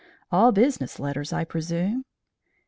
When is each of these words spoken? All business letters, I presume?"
All 0.31 0.51
business 0.51 0.99
letters, 0.99 1.31
I 1.31 1.43
presume?" 1.43 2.05